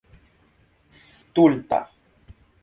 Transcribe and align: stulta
stulta 1.01 1.79